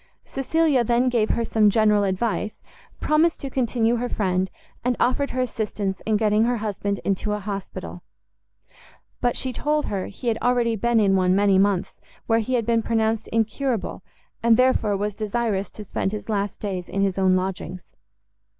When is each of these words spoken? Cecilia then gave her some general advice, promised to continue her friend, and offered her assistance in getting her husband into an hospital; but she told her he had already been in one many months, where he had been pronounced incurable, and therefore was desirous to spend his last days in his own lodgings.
Cecilia 0.25 0.83
then 0.83 1.09
gave 1.09 1.29
her 1.29 1.45
some 1.45 1.69
general 1.69 2.03
advice, 2.05 2.55
promised 2.99 3.39
to 3.41 3.51
continue 3.51 3.97
her 3.97 4.09
friend, 4.09 4.49
and 4.83 4.95
offered 4.99 5.29
her 5.29 5.41
assistance 5.41 6.01
in 6.07 6.17
getting 6.17 6.45
her 6.45 6.57
husband 6.57 6.99
into 7.05 7.33
an 7.33 7.41
hospital; 7.41 8.01
but 9.19 9.37
she 9.37 9.53
told 9.53 9.85
her 9.85 10.07
he 10.07 10.27
had 10.29 10.39
already 10.41 10.75
been 10.75 10.99
in 10.99 11.15
one 11.15 11.35
many 11.35 11.59
months, 11.59 12.01
where 12.25 12.39
he 12.39 12.55
had 12.55 12.65
been 12.65 12.81
pronounced 12.81 13.27
incurable, 13.27 14.01
and 14.41 14.57
therefore 14.57 14.97
was 14.97 15.13
desirous 15.13 15.69
to 15.69 15.83
spend 15.83 16.11
his 16.11 16.29
last 16.29 16.59
days 16.59 16.89
in 16.89 17.03
his 17.03 17.19
own 17.19 17.35
lodgings. 17.35 17.87